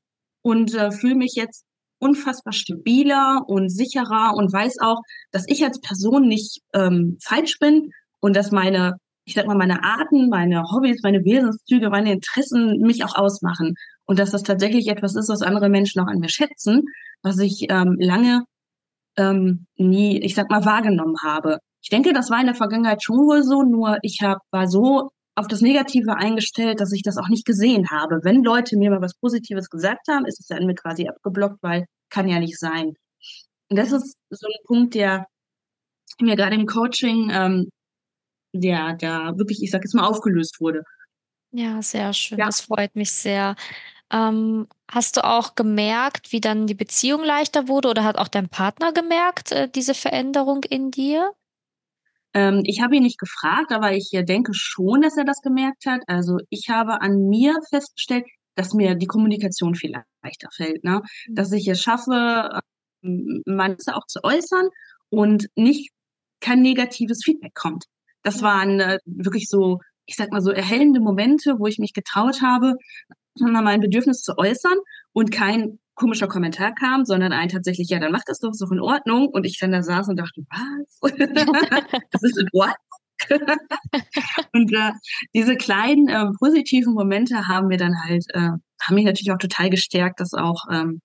und 0.42 0.74
äh, 0.74 0.90
fühle 0.90 1.16
mich 1.16 1.34
jetzt 1.34 1.64
unfassbar 1.98 2.54
stabiler 2.54 3.42
und 3.46 3.68
sicherer 3.68 4.34
und 4.34 4.52
weiß 4.52 4.78
auch, 4.80 5.02
dass 5.32 5.44
ich 5.48 5.64
als 5.64 5.80
Person 5.80 6.28
nicht 6.28 6.60
ähm, 6.72 7.18
falsch 7.22 7.58
bin 7.58 7.90
und 8.20 8.34
dass 8.34 8.52
meine, 8.52 8.96
ich 9.26 9.34
sag 9.34 9.46
mal, 9.46 9.56
meine 9.56 9.84
Arten, 9.84 10.30
meine 10.30 10.62
Hobbys, 10.62 11.02
meine 11.02 11.22
Wesenszüge, 11.22 11.90
meine 11.90 12.12
Interessen 12.12 12.80
mich 12.80 13.04
auch 13.04 13.16
ausmachen 13.16 13.74
und 14.06 14.18
dass 14.18 14.30
das 14.30 14.44
tatsächlich 14.44 14.88
etwas 14.88 15.14
ist, 15.14 15.28
was 15.28 15.42
andere 15.42 15.68
Menschen 15.68 16.00
auch 16.00 16.08
an 16.08 16.20
mir 16.20 16.30
schätzen, 16.30 16.84
was 17.22 17.38
ich 17.38 17.66
ähm, 17.68 17.96
lange 17.98 18.44
ähm, 19.18 19.66
nie, 19.76 20.20
ich 20.20 20.34
sag 20.34 20.50
mal, 20.50 20.64
wahrgenommen 20.64 21.16
habe. 21.22 21.58
Ich 21.86 21.90
denke, 21.90 22.12
das 22.12 22.30
war 22.30 22.40
in 22.40 22.46
der 22.46 22.56
Vergangenheit 22.56 23.00
schon 23.04 23.28
wohl 23.28 23.44
so, 23.44 23.62
nur 23.62 23.98
ich 24.02 24.18
hab, 24.20 24.38
war 24.50 24.66
so 24.66 25.10
auf 25.36 25.46
das 25.46 25.60
Negative 25.60 26.16
eingestellt, 26.16 26.80
dass 26.80 26.90
ich 26.90 27.04
das 27.04 27.16
auch 27.16 27.28
nicht 27.28 27.46
gesehen 27.46 27.90
habe. 27.90 28.18
Wenn 28.24 28.42
Leute 28.42 28.76
mir 28.76 28.90
mal 28.90 29.00
was 29.00 29.14
Positives 29.14 29.70
gesagt 29.70 30.08
haben, 30.08 30.26
ist 30.26 30.40
es 30.40 30.48
dann 30.48 30.66
mir 30.66 30.74
quasi 30.74 31.06
abgeblockt, 31.06 31.62
weil 31.62 31.86
kann 32.10 32.26
ja 32.26 32.40
nicht 32.40 32.58
sein. 32.58 32.94
Und 33.70 33.76
das 33.76 33.92
ist 33.92 34.16
so 34.30 34.48
ein 34.48 34.64
Punkt, 34.66 34.96
der 34.96 35.28
mir 36.20 36.34
gerade 36.34 36.56
im 36.56 36.66
Coaching, 36.66 37.30
ähm, 37.32 37.68
der, 38.52 38.94
der 38.94 39.34
wirklich, 39.36 39.62
ich 39.62 39.70
sag 39.70 39.84
jetzt 39.84 39.94
mal, 39.94 40.08
aufgelöst 40.08 40.60
wurde. 40.60 40.82
Ja, 41.52 41.80
sehr 41.82 42.12
schön. 42.12 42.38
Ja. 42.38 42.46
Das 42.46 42.62
freut 42.62 42.96
mich 42.96 43.12
sehr. 43.12 43.54
Ähm, 44.10 44.66
hast 44.90 45.18
du 45.18 45.24
auch 45.24 45.54
gemerkt, 45.54 46.32
wie 46.32 46.40
dann 46.40 46.66
die 46.66 46.74
Beziehung 46.74 47.22
leichter 47.22 47.68
wurde 47.68 47.90
oder 47.90 48.02
hat 48.02 48.18
auch 48.18 48.26
dein 48.26 48.48
Partner 48.48 48.92
gemerkt, 48.92 49.52
äh, 49.52 49.68
diese 49.68 49.94
Veränderung 49.94 50.64
in 50.64 50.90
dir? 50.90 51.32
Ähm, 52.36 52.60
ich 52.64 52.82
habe 52.82 52.96
ihn 52.96 53.02
nicht 53.02 53.18
gefragt, 53.18 53.72
aber 53.72 53.92
ich 53.94 54.12
äh, 54.12 54.22
denke 54.22 54.52
schon, 54.52 55.00
dass 55.00 55.16
er 55.16 55.24
das 55.24 55.40
gemerkt 55.40 55.86
hat. 55.86 56.02
Also 56.06 56.36
ich 56.50 56.68
habe 56.68 57.00
an 57.00 57.28
mir 57.28 57.58
festgestellt, 57.70 58.26
dass 58.56 58.74
mir 58.74 58.94
die 58.94 59.06
Kommunikation 59.06 59.74
viel 59.74 59.94
leichter 60.22 60.48
fällt, 60.54 60.84
ne? 60.84 61.00
Mhm. 61.28 61.34
dass 61.34 61.50
ich 61.52 61.66
es 61.66 61.80
schaffe, 61.80 62.60
ähm, 63.02 63.42
manches 63.46 63.88
auch 63.88 64.06
zu 64.06 64.22
äußern 64.22 64.68
und 65.08 65.46
nicht 65.56 65.90
kein 66.40 66.60
negatives 66.60 67.22
Feedback 67.24 67.54
kommt. 67.54 67.84
Das 68.22 68.42
waren 68.42 68.80
äh, 68.80 68.98
wirklich 69.06 69.48
so, 69.48 69.80
ich 70.04 70.16
sag 70.16 70.30
mal 70.30 70.42
so 70.42 70.50
erhellende 70.50 71.00
Momente, 71.00 71.54
wo 71.58 71.66
ich 71.66 71.78
mich 71.78 71.94
getraut 71.94 72.42
habe, 72.42 72.74
mein 73.38 73.80
Bedürfnis 73.80 74.22
zu 74.22 74.36
äußern 74.36 74.78
und 75.12 75.30
kein 75.30 75.78
komischer 75.96 76.28
Kommentar 76.28 76.74
kam, 76.74 77.04
sondern 77.04 77.32
ein 77.32 77.48
tatsächlich, 77.48 77.88
ja, 77.88 77.98
dann 77.98 78.12
macht 78.12 78.28
das 78.28 78.38
doch 78.38 78.52
so 78.52 78.66
in 78.70 78.80
Ordnung. 78.80 79.28
Und 79.28 79.44
ich 79.44 79.58
dann 79.58 79.72
da 79.72 79.82
saß 79.82 80.08
und 80.08 80.16
dachte, 80.16 80.42
was? 80.48 81.12
das 82.12 82.22
ist 82.22 82.38
in 82.38 82.48
Ordnung. 82.52 82.76
und 84.52 84.72
äh, 84.74 84.92
diese 85.34 85.56
kleinen 85.56 86.08
äh, 86.08 86.26
positiven 86.38 86.92
Momente 86.92 87.48
haben 87.48 87.68
mir 87.68 87.78
dann 87.78 87.94
halt, 88.04 88.24
äh, 88.34 88.50
haben 88.82 88.94
mich 88.94 89.06
natürlich 89.06 89.32
auch 89.32 89.38
total 89.38 89.70
gestärkt, 89.70 90.20
das 90.20 90.34
auch 90.34 90.64
ähm, 90.70 91.00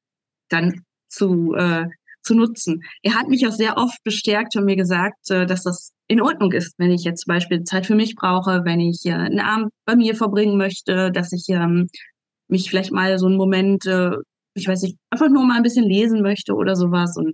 dann 0.50 0.84
zu, 1.08 1.56
äh, 1.56 1.86
zu 2.22 2.36
nutzen. 2.36 2.84
Er 3.02 3.16
hat 3.16 3.30
mich 3.30 3.48
auch 3.48 3.54
sehr 3.54 3.78
oft 3.78 3.98
bestärkt 4.04 4.58
und 4.58 4.66
mir 4.66 4.76
gesagt, 4.76 5.30
äh, 5.30 5.46
dass 5.46 5.64
das 5.64 5.94
in 6.08 6.22
Ordnung 6.22 6.52
ist, 6.52 6.74
wenn 6.78 6.92
ich 6.92 7.04
jetzt 7.04 7.24
zum 7.24 7.34
Beispiel 7.34 7.64
Zeit 7.64 7.86
für 7.86 7.96
mich 7.96 8.16
brauche, 8.16 8.66
wenn 8.66 8.82
ich 8.82 9.02
einen 9.06 9.40
Abend 9.40 9.72
bei 9.86 9.96
mir 9.96 10.14
verbringen 10.14 10.58
möchte, 10.58 11.12
dass 11.12 11.32
ich 11.32 11.46
ähm, 11.48 11.88
mich 12.50 12.70
vielleicht 12.70 12.92
mal 12.92 13.18
so 13.18 13.28
einen 13.28 13.38
Moment, 13.38 13.86
äh, 13.86 14.12
ich 14.54 14.68
weiß 14.68 14.82
nicht, 14.84 14.98
einfach 15.10 15.30
nur 15.30 15.46
mal 15.46 15.58
ein 15.58 15.64
bisschen 15.64 15.86
lesen 15.86 16.22
möchte 16.22 16.54
oder 16.54 16.76
sowas 16.76 17.16
und 17.18 17.34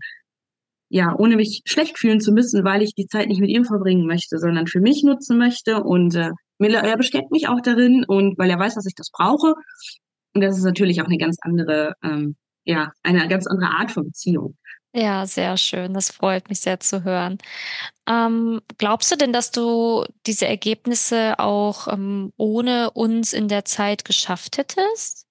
ja, 0.90 1.14
ohne 1.18 1.36
mich 1.36 1.62
schlecht 1.66 1.98
fühlen 1.98 2.22
zu 2.22 2.32
müssen, 2.32 2.64
weil 2.64 2.82
ich 2.82 2.96
die 2.96 3.08
Zeit 3.08 3.28
nicht 3.28 3.42
mit 3.42 3.50
ihm 3.50 3.66
verbringen 3.66 4.08
möchte, 4.08 4.40
sondern 4.40 4.68
für 4.68 4.80
mich 4.80 5.04
nutzen 5.04 5.38
möchte 5.38 5.84
und 5.84 6.16
äh, 6.16 6.32
er 6.60 6.98
bestärkt 6.98 7.32
mich 7.32 7.50
auch 7.50 7.62
darin 7.62 8.06
und 8.08 8.38
weil 8.38 8.50
er 8.50 8.60
weiß, 8.60 8.76
dass 8.76 8.86
ich 8.86 8.96
das 8.96 9.12
brauche 9.12 9.54
und 10.34 10.42
das 10.42 10.58
ist 10.58 10.64
natürlich 10.64 11.02
auch 11.02 11.08
eine 11.08 11.18
ganz 11.18 11.38
andere, 11.42 11.96
ähm, 12.04 12.36
ja, 12.64 12.92
eine 13.04 13.28
ganz 13.28 13.48
andere 13.48 13.70
Art 13.72 13.92
von 13.92 14.06
Beziehung. 14.06 14.56
Ja, 14.94 15.28
sehr 15.28 15.58
schön. 15.58 15.94
Das 15.94 16.10
freut 16.10 16.50
mich 16.50 16.62
sehr 16.62 16.80
zu 16.80 17.04
hören. 17.04 17.38
Ähm, 18.08 18.62
glaubst 18.78 19.12
du 19.12 19.16
denn, 19.16 19.32
dass 19.32 19.52
du 19.52 20.06
diese 20.26 20.48
Ergebnisse 20.48 21.38
auch 21.38 21.88
ähm, 21.88 22.34
ohne 22.38 22.90
uns 22.92 23.34
in 23.34 23.48
der 23.48 23.66
Zeit 23.66 24.06
geschafft 24.06 24.58
hättest? 24.58 25.27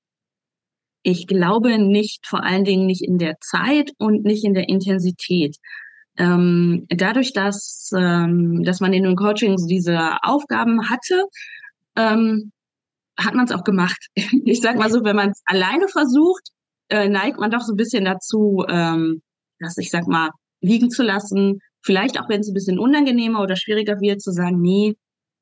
Ich 1.09 1.29
glaube 1.29 1.79
nicht, 1.79 2.27
vor 2.27 2.43
allen 2.43 2.65
Dingen 2.65 2.85
nicht 2.85 3.05
in 3.05 3.17
der 3.17 3.39
Zeit 3.39 3.93
und 3.97 4.25
nicht 4.25 4.45
in 4.45 4.55
der 4.55 4.69
Intensität. 4.69 5.57
Ähm, 6.19 6.85
dadurch, 6.89 7.33
dass, 7.33 7.91
ähm, 7.97 8.65
dass 8.65 8.81
man 8.81 8.93
in 8.93 9.05
den 9.05 9.15
Coachings 9.15 9.67
diese 9.67 10.17
Aufgaben 10.25 10.91
hatte, 10.91 11.23
ähm, 11.95 12.51
hat 13.17 13.35
man 13.35 13.45
es 13.45 13.53
auch 13.53 13.63
gemacht. 13.63 14.09
Ich 14.45 14.61
sage 14.61 14.79
mal 14.79 14.91
so, 14.91 15.05
wenn 15.05 15.15
man 15.15 15.31
es 15.31 15.43
alleine 15.45 15.87
versucht, 15.87 16.49
äh, 16.89 17.09
neigt 17.09 17.39
man 17.39 17.53
doch 17.53 17.61
so 17.61 17.75
ein 17.75 17.77
bisschen 17.77 18.05
dazu, 18.05 18.65
ähm, 18.69 19.23
das, 19.61 19.79
ich 19.79 19.93
sag 19.93 20.09
mal, 20.09 20.31
liegen 20.61 20.91
zu 20.91 21.05
lassen. 21.05 21.61
Vielleicht 21.83 22.19
auch, 22.19 22.29
wenn 22.29 22.41
es 22.41 22.49
ein 22.49 22.55
bisschen 22.55 22.81
unangenehmer 22.81 23.43
oder 23.43 23.55
schwieriger 23.55 24.01
wird, 24.01 24.21
zu 24.21 24.33
sagen, 24.33 24.61
nee, 24.61 24.97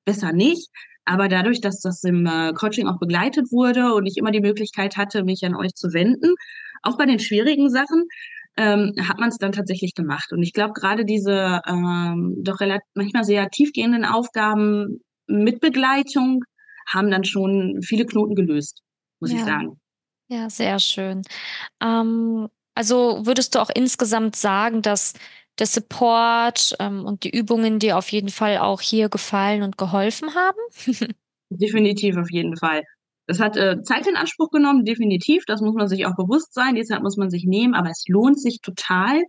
besser 0.04 0.34
nicht. 0.34 0.68
Aber 1.04 1.28
dadurch, 1.28 1.60
dass 1.60 1.80
das 1.80 2.02
im 2.04 2.26
äh, 2.26 2.52
Coaching 2.54 2.86
auch 2.86 2.98
begleitet 2.98 3.52
wurde 3.52 3.94
und 3.94 4.06
ich 4.06 4.16
immer 4.16 4.30
die 4.30 4.40
Möglichkeit 4.40 4.96
hatte, 4.96 5.24
mich 5.24 5.44
an 5.44 5.54
euch 5.54 5.74
zu 5.74 5.92
wenden, 5.92 6.34
auch 6.82 6.96
bei 6.96 7.06
den 7.06 7.18
schwierigen 7.18 7.70
Sachen, 7.70 8.04
ähm, 8.56 8.94
hat 9.08 9.18
man 9.18 9.28
es 9.28 9.38
dann 9.38 9.52
tatsächlich 9.52 9.94
gemacht. 9.94 10.32
Und 10.32 10.42
ich 10.42 10.52
glaube, 10.52 10.72
gerade 10.74 11.04
diese 11.04 11.60
ähm, 11.66 12.36
doch 12.38 12.60
relativ, 12.60 12.86
manchmal 12.94 13.24
sehr 13.24 13.48
tiefgehenden 13.50 14.04
Aufgaben 14.04 15.00
mit 15.26 15.60
Begleitung 15.60 16.44
haben 16.86 17.10
dann 17.10 17.24
schon 17.24 17.80
viele 17.82 18.06
Knoten 18.06 18.34
gelöst, 18.34 18.80
muss 19.20 19.32
ja. 19.32 19.38
ich 19.38 19.44
sagen. 19.44 19.80
Ja, 20.28 20.48
sehr 20.48 20.78
schön. 20.78 21.22
Ähm, 21.82 22.48
also 22.74 23.24
würdest 23.24 23.54
du 23.54 23.60
auch 23.60 23.70
insgesamt 23.74 24.36
sagen, 24.36 24.82
dass 24.82 25.14
der 25.58 25.66
Support 25.66 26.76
ähm, 26.80 27.04
und 27.04 27.24
die 27.24 27.30
Übungen 27.30 27.78
dir 27.78 27.98
auf 27.98 28.08
jeden 28.10 28.30
Fall 28.30 28.58
auch 28.58 28.80
hier 28.80 29.08
gefallen 29.08 29.62
und 29.62 29.78
geholfen 29.78 30.34
haben? 30.34 30.58
Definitiv, 31.50 32.16
auf 32.16 32.30
jeden 32.30 32.56
Fall. 32.56 32.82
Das 33.26 33.40
hat 33.40 33.56
äh, 33.56 33.80
Zeit 33.82 34.06
in 34.06 34.16
Anspruch 34.16 34.50
genommen, 34.50 34.84
definitiv. 34.84 35.44
Das 35.46 35.60
muss 35.62 35.74
man 35.74 35.88
sich 35.88 36.04
auch 36.04 36.14
bewusst 36.14 36.52
sein. 36.52 36.74
Die 36.74 36.84
Zeit 36.84 37.02
muss 37.02 37.16
man 37.16 37.30
sich 37.30 37.44
nehmen, 37.44 37.74
aber 37.74 37.88
es 37.88 38.04
lohnt 38.06 38.38
sich 38.38 38.60
total. 38.60 39.22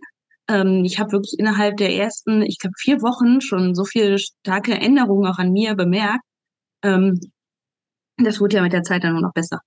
Ähm, 0.48 0.84
ich 0.84 0.98
habe 0.98 1.12
wirklich 1.12 1.38
innerhalb 1.38 1.76
der 1.78 1.94
ersten, 1.94 2.42
ich 2.42 2.58
glaube, 2.58 2.74
vier 2.78 3.00
Wochen 3.00 3.40
schon 3.40 3.74
so 3.74 3.84
viele 3.84 4.18
starke 4.18 4.74
Änderungen 4.74 5.26
auch 5.26 5.38
an 5.38 5.52
mir 5.52 5.74
bemerkt. 5.74 6.22
Ähm, 6.82 7.18
das 8.18 8.40
wurde 8.40 8.56
ja 8.56 8.62
mit 8.62 8.72
der 8.72 8.82
Zeit 8.82 9.04
dann 9.04 9.12
nur 9.12 9.22
noch 9.22 9.32
besser. 9.32 9.60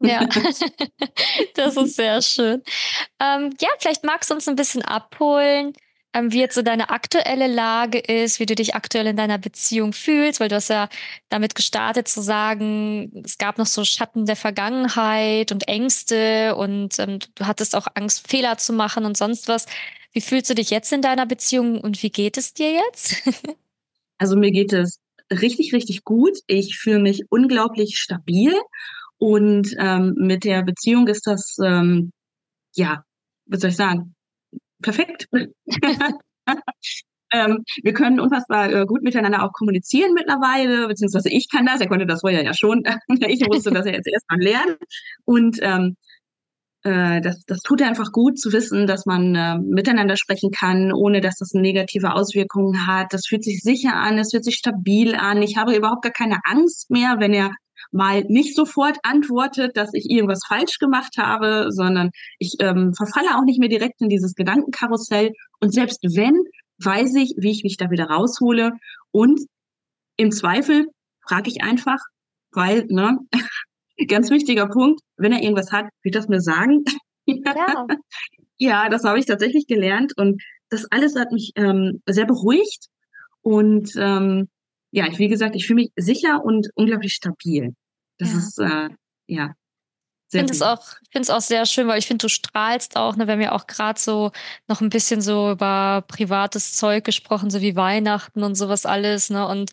Ja, 0.00 0.26
das 1.54 1.76
ist 1.76 1.96
sehr 1.96 2.22
schön. 2.22 2.62
Ähm, 3.20 3.54
ja, 3.60 3.68
vielleicht 3.78 4.04
magst 4.04 4.30
du 4.30 4.34
uns 4.34 4.48
ein 4.48 4.56
bisschen 4.56 4.82
abholen, 4.82 5.74
ähm, 6.14 6.32
wie 6.32 6.40
jetzt 6.40 6.54
so 6.54 6.62
deine 6.62 6.90
aktuelle 6.90 7.48
Lage 7.48 7.98
ist, 7.98 8.38
wie 8.38 8.46
du 8.46 8.54
dich 8.54 8.74
aktuell 8.74 9.08
in 9.08 9.16
deiner 9.16 9.38
Beziehung 9.38 9.92
fühlst, 9.92 10.40
weil 10.40 10.48
du 10.48 10.54
hast 10.54 10.68
ja 10.68 10.88
damit 11.28 11.54
gestartet 11.54 12.06
zu 12.06 12.22
sagen, 12.22 13.22
es 13.24 13.36
gab 13.36 13.58
noch 13.58 13.66
so 13.66 13.84
Schatten 13.84 14.24
der 14.24 14.36
Vergangenheit 14.36 15.50
und 15.50 15.66
Ängste 15.68 16.54
und 16.54 16.98
ähm, 17.00 17.18
du 17.34 17.46
hattest 17.46 17.74
auch 17.74 17.88
Angst, 17.94 18.28
Fehler 18.28 18.56
zu 18.58 18.72
machen 18.72 19.04
und 19.04 19.16
sonst 19.16 19.48
was. 19.48 19.66
Wie 20.12 20.20
fühlst 20.20 20.48
du 20.48 20.54
dich 20.54 20.70
jetzt 20.70 20.92
in 20.92 21.02
deiner 21.02 21.26
Beziehung 21.26 21.80
und 21.80 22.00
wie 22.02 22.10
geht 22.10 22.36
es 22.38 22.54
dir 22.54 22.72
jetzt? 22.72 23.16
also 24.18 24.36
mir 24.36 24.52
geht 24.52 24.72
es 24.72 25.00
richtig, 25.32 25.74
richtig 25.74 26.04
gut. 26.04 26.38
Ich 26.46 26.78
fühle 26.78 27.00
mich 27.00 27.24
unglaublich 27.30 27.98
stabil 27.98 28.54
und 29.18 29.74
ähm, 29.78 30.14
mit 30.16 30.44
der 30.44 30.62
Beziehung 30.62 31.08
ist 31.08 31.26
das, 31.26 31.56
ähm, 31.64 32.12
ja, 32.74 33.02
was 33.46 33.60
soll 33.60 33.70
ich 33.70 33.76
sagen, 33.76 34.14
perfekt. 34.82 35.28
ähm, 37.32 37.64
wir 37.82 37.92
können 37.92 38.20
unfassbar 38.20 38.72
äh, 38.72 38.86
gut 38.86 39.02
miteinander 39.02 39.42
auch 39.42 39.52
kommunizieren 39.52 40.14
mittlerweile, 40.14 40.88
beziehungsweise 40.88 41.30
ich 41.30 41.48
kann 41.50 41.66
das, 41.66 41.80
er 41.80 41.88
konnte 41.88 42.06
das 42.06 42.20
vorher 42.20 42.44
ja 42.44 42.54
schon. 42.54 42.82
ich 43.08 43.46
musste 43.46 43.70
das 43.70 43.86
ja 43.86 43.92
jetzt 43.92 44.08
erstmal 44.08 44.40
lernen. 44.40 44.76
Und 45.24 45.58
ähm, 45.62 45.96
äh, 46.84 47.20
das, 47.22 47.44
das 47.46 47.60
tut 47.60 47.82
einfach 47.82 48.12
gut 48.12 48.38
zu 48.38 48.52
wissen, 48.52 48.86
dass 48.86 49.06
man 49.06 49.34
äh, 49.34 49.58
miteinander 49.58 50.16
sprechen 50.16 50.50
kann, 50.50 50.92
ohne 50.92 51.20
dass 51.20 51.36
das 51.36 51.54
negative 51.54 52.12
Auswirkungen 52.12 52.86
hat. 52.86 53.12
Das 53.12 53.26
fühlt 53.26 53.42
sich 53.42 53.62
sicher 53.62 53.94
an, 53.94 54.18
es 54.18 54.30
fühlt 54.30 54.44
sich 54.44 54.56
stabil 54.56 55.14
an. 55.14 55.42
Ich 55.42 55.56
habe 55.56 55.74
überhaupt 55.74 56.02
gar 56.02 56.12
keine 56.12 56.40
Angst 56.44 56.90
mehr, 56.90 57.16
wenn 57.18 57.32
er 57.32 57.50
mal 57.92 58.24
nicht 58.28 58.54
sofort 58.54 58.98
antwortet, 59.02 59.76
dass 59.76 59.90
ich 59.94 60.10
irgendwas 60.10 60.40
falsch 60.46 60.78
gemacht 60.78 61.16
habe, 61.18 61.66
sondern 61.70 62.10
ich 62.38 62.54
ähm, 62.60 62.92
verfalle 62.94 63.36
auch 63.36 63.44
nicht 63.44 63.58
mehr 63.58 63.68
direkt 63.68 64.00
in 64.00 64.08
dieses 64.08 64.34
Gedankenkarussell. 64.34 65.32
Und 65.60 65.72
selbst 65.72 66.00
wenn, 66.02 66.36
weiß 66.78 67.14
ich, 67.16 67.34
wie 67.38 67.50
ich 67.50 67.64
mich 67.64 67.76
da 67.76 67.90
wieder 67.90 68.06
raushole. 68.06 68.72
Und 69.10 69.40
im 70.16 70.30
Zweifel 70.30 70.86
frage 71.26 71.50
ich 71.50 71.62
einfach, 71.62 71.98
weil, 72.52 72.86
ne, 72.88 73.18
ganz 74.08 74.30
wichtiger 74.30 74.68
Punkt, 74.68 75.00
wenn 75.16 75.32
er 75.32 75.42
irgendwas 75.42 75.72
hat, 75.72 75.86
wird 76.02 76.14
das 76.14 76.28
mir 76.28 76.40
sagen. 76.40 76.84
Ja, 77.26 77.86
ja 78.58 78.88
das 78.88 79.04
habe 79.04 79.18
ich 79.18 79.26
tatsächlich 79.26 79.66
gelernt. 79.66 80.12
Und 80.16 80.42
das 80.70 80.86
alles 80.90 81.16
hat 81.16 81.32
mich 81.32 81.52
ähm, 81.56 82.02
sehr 82.06 82.26
beruhigt. 82.26 82.86
Und 83.42 83.92
ähm, 83.96 84.48
ja, 84.94 85.06
wie 85.18 85.28
gesagt, 85.28 85.56
ich 85.56 85.66
fühle 85.66 85.82
mich 85.82 85.92
sicher 85.96 86.44
und 86.44 86.68
unglaublich 86.76 87.14
stabil. 87.14 87.74
Das 88.18 88.30
ja. 88.30 88.38
ist, 88.38 88.58
äh, 88.58 88.88
ja. 89.26 89.54
Ich 90.30 90.38
finde 90.38 90.52
es 90.52 90.62
auch, 90.62 90.82
finde 91.10 91.22
es 91.22 91.30
auch 91.30 91.40
sehr 91.40 91.66
schön, 91.66 91.88
weil 91.88 91.98
ich 91.98 92.06
finde, 92.06 92.22
du 92.22 92.28
strahlst 92.28 92.96
auch, 92.96 93.16
ne, 93.16 93.26
wir 93.26 93.34
haben 93.34 93.40
ja 93.40 93.52
auch 93.52 93.66
gerade 93.66 93.98
so 93.98 94.30
noch 94.68 94.80
ein 94.80 94.90
bisschen 94.90 95.20
so 95.20 95.50
über 95.50 96.04
privates 96.06 96.76
Zeug 96.76 97.04
gesprochen, 97.04 97.50
so 97.50 97.60
wie 97.60 97.76
Weihnachten 97.76 98.44
und 98.44 98.54
sowas 98.54 98.86
alles, 98.86 99.30
ne? 99.30 99.46
Und 99.48 99.72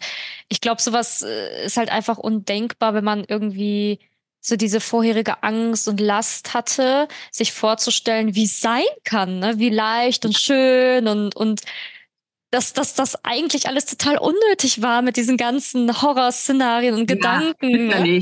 ich 0.50 0.60
glaube, 0.60 0.82
sowas 0.82 1.22
äh, 1.22 1.66
ist 1.66 1.78
halt 1.78 1.92
einfach 1.92 2.18
undenkbar, 2.18 2.96
wenn 2.96 3.04
man 3.04 3.24
irgendwie 3.28 4.00
so 4.40 4.56
diese 4.56 4.80
vorherige 4.82 5.44
Angst 5.44 5.88
und 5.88 6.00
Last 6.00 6.56
hatte, 6.56 7.08
sich 7.32 7.54
vorzustellen, 7.54 8.34
wie 8.36 8.46
es 8.46 8.60
sein 8.60 8.84
kann, 9.04 9.40
ne? 9.40 9.60
Wie 9.60 9.70
leicht 9.70 10.26
und 10.26 10.38
schön 10.38 11.08
und, 11.08 11.36
und 11.36 11.62
dass, 12.52 12.74
dass 12.74 12.94
das 12.94 13.24
eigentlich 13.24 13.68
alles 13.68 13.86
total 13.86 14.18
unnötig 14.18 14.82
war 14.82 15.02
mit 15.02 15.16
diesen 15.16 15.38
ganzen 15.38 16.02
Horrorszenarien 16.02 16.96
und 16.96 17.08
Gedanken. 17.08 17.90
Ja, 17.90 18.04
ne? 18.04 18.22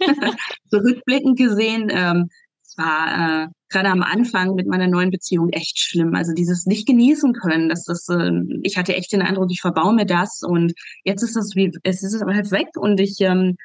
so 0.70 0.78
rückblickend 0.78 1.38
gesehen, 1.38 1.88
ähm, 1.90 2.28
es 2.62 2.76
war 2.76 3.44
äh, 3.44 3.46
gerade 3.68 3.88
am 3.88 4.02
Anfang 4.02 4.54
mit 4.56 4.66
meiner 4.66 4.88
neuen 4.88 5.10
Beziehung 5.10 5.50
echt 5.50 5.78
schlimm. 5.78 6.14
Also 6.16 6.34
dieses 6.34 6.66
nicht 6.66 6.86
genießen 6.86 7.32
können, 7.32 7.68
dass 7.68 7.84
das, 7.84 8.08
äh, 8.08 8.32
ich 8.62 8.76
hatte 8.76 8.96
echt 8.96 9.12
den 9.12 9.22
Eindruck, 9.22 9.50
ich 9.50 9.60
verbaue 9.60 9.94
mir 9.94 10.06
das 10.06 10.42
und 10.42 10.74
jetzt 11.04 11.22
ist 11.22 11.36
es 11.36 11.54
wie, 11.54 11.72
es 11.84 12.02
ist 12.02 12.20
aber 12.20 12.34
halt 12.34 12.50
weg 12.50 12.68
und 12.76 12.98
ich 12.98 13.20
ähm, 13.20 13.56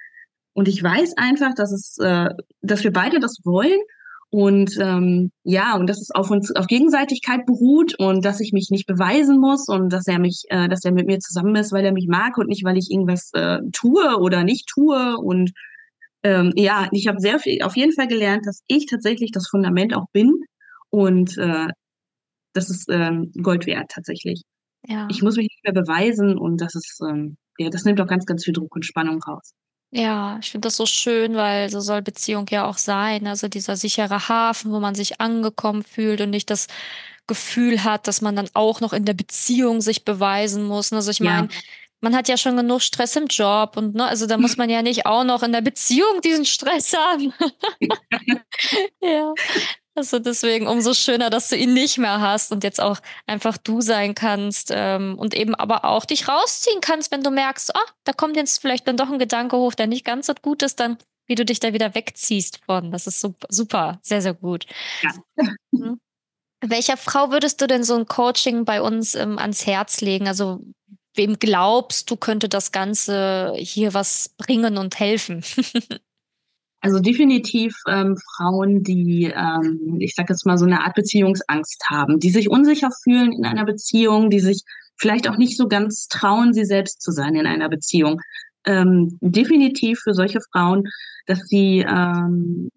und 0.53 0.67
ich 0.67 0.83
weiß 0.83 1.17
einfach, 1.17 1.55
dass 1.55 1.71
es, 1.71 1.97
äh, 1.97 2.29
dass 2.61 2.83
wir 2.83 2.93
beide 2.93 3.19
das 3.19 3.39
wollen 3.43 3.79
und 4.33 4.79
ähm, 4.81 5.31
ja, 5.43 5.75
und 5.75 5.87
dass 5.87 6.01
es 6.01 6.09
auf 6.09 6.31
uns 6.31 6.55
auf 6.55 6.65
Gegenseitigkeit 6.65 7.45
beruht 7.45 7.93
und 7.99 8.25
dass 8.25 8.39
ich 8.39 8.51
mich 8.51 8.71
nicht 8.71 8.87
beweisen 8.87 9.39
muss 9.39 9.67
und 9.67 9.93
dass 9.93 10.07
er 10.07 10.17
mich, 10.17 10.45
äh, 10.49 10.67
dass 10.67 10.83
er 10.83 10.91
mit 10.91 11.05
mir 11.05 11.19
zusammen 11.19 11.55
ist, 11.55 11.71
weil 11.71 11.85
er 11.85 11.91
mich 11.91 12.07
mag 12.07 12.39
und 12.39 12.47
nicht, 12.47 12.63
weil 12.63 12.75
ich 12.75 12.89
irgendwas 12.89 13.29
äh, 13.33 13.59
tue 13.73 14.17
oder 14.19 14.43
nicht 14.43 14.67
tue. 14.67 15.17
Und 15.17 15.51
ähm, 16.23 16.51
ja, 16.55 16.87
ich 16.93 17.07
habe 17.07 17.19
sehr 17.19 17.37
viel, 17.37 17.61
auf 17.61 17.77
jeden 17.77 17.91
Fall 17.91 18.07
gelernt, 18.07 18.47
dass 18.47 18.63
ich 18.65 18.87
tatsächlich 18.87 19.29
das 19.31 19.47
Fundament 19.47 19.95
auch 19.95 20.07
bin 20.13 20.33
und 20.89 21.37
äh, 21.37 21.67
das 22.53 22.71
ist 22.71 22.89
ähm, 22.89 23.31
Gold 23.39 23.67
wert 23.67 23.91
tatsächlich. 23.93 24.41
Ja. 24.87 25.07
Ich 25.11 25.21
muss 25.21 25.35
mich 25.35 25.47
nicht 25.47 25.63
mehr 25.63 25.79
beweisen 25.79 26.39
und 26.39 26.59
das 26.59 26.73
ist, 26.73 26.99
ähm, 27.07 27.37
ja, 27.59 27.69
das 27.69 27.85
nimmt 27.85 28.01
auch 28.01 28.07
ganz, 28.07 28.25
ganz 28.25 28.43
viel 28.43 28.53
Druck 28.53 28.75
und 28.75 28.83
Spannung 28.83 29.21
raus. 29.21 29.53
Ja, 29.95 30.39
ich 30.41 30.49
finde 30.49 30.65
das 30.67 30.75
so 30.75 30.87
schön, 30.87 31.35
weil 31.35 31.69
so 31.69 31.79
soll 31.79 32.01
Beziehung 32.01 32.47
ja 32.49 32.65
auch 32.65 32.79
sein. 32.79 33.27
Also 33.27 33.47
dieser 33.47 33.75
sichere 33.75 34.27
Hafen, 34.27 34.71
wo 34.71 34.79
man 34.79 34.95
sich 34.95 35.21
angekommen 35.21 35.83
fühlt 35.83 36.19
und 36.19 36.31
nicht 36.31 36.49
das 36.49 36.65
Gefühl 37.27 37.83
hat, 37.83 38.07
dass 38.07 38.19
man 38.19 38.35
dann 38.35 38.49
auch 38.55 38.81
noch 38.81 38.91
in 38.91 39.05
der 39.05 39.13
Beziehung 39.13 39.81
sich 39.81 40.03
beweisen 40.03 40.63
muss. 40.63 40.91
Also 40.91 41.11
ich 41.11 41.19
meine, 41.19 41.47
ja. 41.47 41.59
man 42.01 42.15
hat 42.15 42.27
ja 42.27 42.37
schon 42.37 42.57
genug 42.57 42.81
Stress 42.81 43.15
im 43.15 43.27
Job 43.27 43.77
und 43.77 43.93
ne, 43.93 44.07
also 44.07 44.25
da 44.25 44.39
muss 44.39 44.57
man 44.57 44.67
ja 44.67 44.81
nicht 44.81 45.05
auch 45.05 45.23
noch 45.23 45.43
in 45.43 45.51
der 45.51 45.61
Beziehung 45.61 46.21
diesen 46.23 46.45
Stress 46.45 46.93
haben. 46.93 47.31
ja. 48.99 49.31
Also 49.95 50.17
deswegen 50.17 50.67
umso 50.67 50.93
schöner, 50.93 51.29
dass 51.29 51.49
du 51.49 51.55
ihn 51.55 51.73
nicht 51.73 51.99
mehr 51.99 52.19
hast 52.19 52.51
und 52.51 52.63
jetzt 52.63 52.81
auch 52.81 52.99
einfach 53.27 53.57
du 53.57 53.81
sein 53.81 54.15
kannst 54.15 54.71
ähm, 54.73 55.17
und 55.19 55.35
eben 55.35 55.53
aber 55.53 55.85
auch 55.85 56.05
dich 56.05 56.27
rausziehen 56.27 56.81
kannst, 56.81 57.11
wenn 57.11 57.23
du 57.23 57.29
merkst, 57.29 57.71
oh, 57.75 57.91
da 58.03 58.13
kommt 58.13 58.35
jetzt 58.35 58.59
vielleicht 58.59 58.87
dann 58.87 58.97
doch 58.97 59.11
ein 59.11 59.19
Gedanke 59.19 59.55
hoch, 59.55 59.75
der 59.75 59.85
nicht 59.85 60.03
ganz 60.03 60.27
so 60.27 60.33
gut 60.41 60.63
ist, 60.63 60.79
dann 60.79 60.97
wie 61.27 61.35
du 61.35 61.45
dich 61.45 61.59
da 61.59 61.73
wieder 61.73 61.93
wegziehst 61.95 62.61
von. 62.65 62.91
Das 62.91 63.07
ist 63.07 63.19
super, 63.21 63.47
super 63.49 63.99
sehr, 64.01 64.21
sehr 64.21 64.33
gut. 64.33 64.65
Ja. 65.01 65.11
Mhm. 65.71 65.99
Welcher 66.65 66.97
Frau 66.97 67.29
würdest 67.31 67.61
du 67.61 67.67
denn 67.67 67.83
so 67.83 67.95
ein 67.95 68.07
Coaching 68.07 68.65
bei 68.65 68.81
uns 68.81 69.15
ähm, 69.15 69.37
ans 69.37 69.65
Herz 69.65 70.01
legen? 70.01 70.27
Also 70.27 70.61
wem 71.13 71.37
glaubst 71.37 72.09
du, 72.09 72.15
könnte 72.15 72.49
das 72.49 72.71
Ganze 72.71 73.53
hier 73.57 73.93
was 73.93 74.29
bringen 74.37 74.77
und 74.77 74.99
helfen? 74.99 75.43
Also 76.83 76.99
definitiv 76.99 77.77
ähm, 77.87 78.17
Frauen, 78.17 78.83
die, 78.83 79.31
ähm, 79.33 79.95
ich 79.99 80.15
sage 80.15 80.33
jetzt 80.33 80.45
mal, 80.45 80.57
so 80.57 80.65
eine 80.65 80.81
Art 80.81 80.95
Beziehungsangst 80.95 81.81
haben, 81.89 82.19
die 82.19 82.29
sich 82.29 82.49
unsicher 82.49 82.89
fühlen 83.03 83.31
in 83.31 83.45
einer 83.45 83.63
Beziehung, 83.63 84.29
die 84.29 84.41
sich 84.41 84.63
vielleicht 84.97 85.29
auch 85.29 85.37
nicht 85.37 85.55
so 85.55 85.69
ganz 85.69 86.09
trauen, 86.09 86.53
sie 86.53 86.65
selbst 86.65 87.01
zu 87.01 87.13
sein 87.13 87.35
in 87.35 87.47
einer 87.47 87.69
Beziehung. 87.69 88.19
Ähm, 88.65 89.17
definitiv 89.21 90.01
für 90.01 90.13
solche 90.13 90.41
Frauen, 90.51 90.83
dass 91.25 91.39
sie, 91.47 91.85
ähm, 91.87 92.67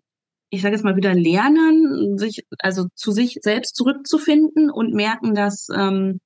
ich 0.50 0.62
sage 0.62 0.76
jetzt 0.76 0.84
mal 0.84 0.94
wieder 0.94 1.12
lernen, 1.12 2.16
sich 2.16 2.46
also 2.60 2.86
zu 2.94 3.10
sich 3.10 3.38
selbst 3.42 3.75
zurückzufinden 3.75 4.70
und 4.70 4.94
merken, 4.94 5.34
dass 5.34 5.66
ähm, 5.76 6.20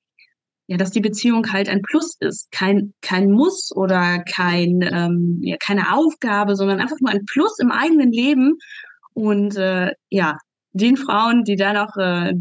ja, 0.70 0.76
dass 0.76 0.92
die 0.92 1.00
Beziehung 1.00 1.52
halt 1.52 1.68
ein 1.68 1.82
Plus 1.82 2.16
ist, 2.20 2.52
kein, 2.52 2.94
kein 3.02 3.32
Muss 3.32 3.72
oder 3.74 4.22
kein, 4.22 4.82
ähm, 4.82 5.40
ja, 5.42 5.56
keine 5.56 5.92
Aufgabe, 5.92 6.54
sondern 6.54 6.78
einfach 6.78 7.00
nur 7.00 7.10
ein 7.10 7.24
Plus 7.26 7.58
im 7.58 7.72
eigenen 7.72 8.12
Leben. 8.12 8.56
Und 9.12 9.56
äh, 9.56 9.90
ja, 10.10 10.38
den 10.72 10.96
Frauen, 10.96 11.42
die 11.42 11.56
dann 11.56 11.76
auch, 11.76 11.96
äh, 11.96 12.34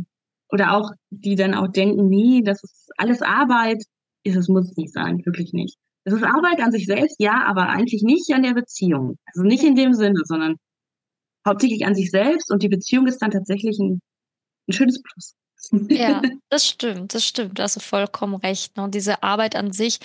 oder 0.51 0.73
auch, 0.75 0.91
die 1.09 1.35
dann 1.35 1.55
auch 1.55 1.69
denken, 1.69 2.07
nee, 2.07 2.43
das 2.45 2.63
ist 2.63 2.91
alles 2.97 3.23
Arbeit, 3.23 3.81
ist 4.21 4.35
es 4.35 4.47
muss 4.47 4.77
nicht 4.77 4.93
sein, 4.93 5.25
wirklich 5.25 5.51
nicht. 5.51 5.77
Es 6.03 6.13
ist 6.13 6.23
Arbeit 6.23 6.61
an 6.61 6.71
sich 6.71 6.85
selbst, 6.85 7.15
ja, 7.19 7.43
aber 7.47 7.69
eigentlich 7.69 8.03
nicht 8.03 8.31
an 8.31 8.43
der 8.43 8.53
Beziehung. 8.53 9.17
Also 9.33 9.41
nicht 9.41 9.63
in 9.63 9.73
dem 9.73 9.93
Sinne, 9.93 10.21
sondern 10.25 10.57
hauptsächlich 11.47 11.83
an 11.87 11.95
sich 11.95 12.11
selbst 12.11 12.51
und 12.51 12.61
die 12.61 12.69
Beziehung 12.69 13.07
ist 13.07 13.23
dann 13.23 13.31
tatsächlich 13.31 13.79
ein, 13.79 14.01
ein 14.67 14.73
schönes 14.73 15.01
Plus. 15.01 15.33
Ja, 15.71 16.21
das 16.49 16.67
stimmt, 16.67 17.13
das 17.13 17.25
stimmt. 17.25 17.59
Da 17.59 17.63
hast 17.63 17.75
du 17.75 17.79
vollkommen 17.79 18.35
recht. 18.35 18.77
Ne? 18.77 18.83
Und 18.83 18.95
diese 18.95 19.23
Arbeit 19.23 19.55
an 19.55 19.71
sich, 19.71 19.99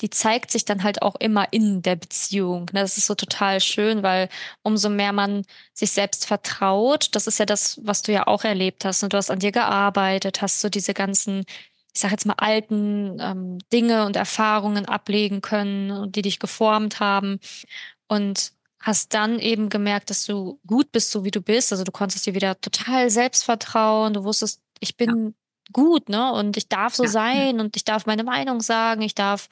die 0.00 0.10
zeigt 0.10 0.50
sich 0.50 0.64
dann 0.64 0.82
halt 0.82 1.02
auch 1.02 1.14
immer 1.16 1.52
in 1.52 1.82
der 1.82 1.96
Beziehung. 1.96 2.66
Ne? 2.72 2.80
Das 2.80 2.96
ist 2.98 3.06
so 3.06 3.14
total 3.14 3.60
schön, 3.60 4.02
weil 4.02 4.28
umso 4.62 4.88
mehr 4.88 5.12
man 5.12 5.44
sich 5.72 5.92
selbst 5.92 6.26
vertraut, 6.26 7.08
das 7.12 7.26
ist 7.26 7.38
ja 7.38 7.46
das, 7.46 7.80
was 7.82 8.02
du 8.02 8.12
ja 8.12 8.26
auch 8.26 8.44
erlebt 8.44 8.84
hast. 8.84 9.02
Und 9.02 9.12
du 9.12 9.16
hast 9.16 9.30
an 9.30 9.38
dir 9.38 9.52
gearbeitet, 9.52 10.42
hast 10.42 10.60
so 10.60 10.68
diese 10.68 10.94
ganzen, 10.94 11.44
ich 11.94 12.00
sag 12.00 12.10
jetzt 12.10 12.26
mal, 12.26 12.34
alten 12.38 13.18
ähm, 13.20 13.58
Dinge 13.72 14.06
und 14.06 14.16
Erfahrungen 14.16 14.86
ablegen 14.86 15.42
können 15.42 15.90
und 15.90 16.16
die 16.16 16.22
dich 16.22 16.38
geformt 16.38 17.00
haben. 17.00 17.38
Und 18.08 18.52
hast 18.80 19.14
dann 19.14 19.38
eben 19.38 19.70
gemerkt, 19.70 20.10
dass 20.10 20.26
du 20.26 20.60
gut 20.66 20.92
bist, 20.92 21.10
so 21.10 21.24
wie 21.24 21.30
du 21.30 21.40
bist. 21.40 21.72
Also 21.72 21.84
du 21.84 21.92
konntest 21.92 22.26
dir 22.26 22.34
wieder 22.34 22.60
total 22.60 23.08
selbst 23.08 23.42
vertrauen. 23.42 24.12
Du 24.12 24.24
wusstest, 24.24 24.60
ich 24.84 24.96
bin 24.96 25.26
ja. 25.26 25.32
gut, 25.72 26.08
ne? 26.08 26.32
Und 26.32 26.56
ich 26.56 26.68
darf 26.68 26.94
so 26.94 27.04
ja. 27.04 27.10
sein 27.10 27.60
und 27.60 27.76
ich 27.76 27.84
darf 27.84 28.06
meine 28.06 28.22
Meinung 28.22 28.60
sagen, 28.60 29.02
ich 29.02 29.14
darf 29.14 29.48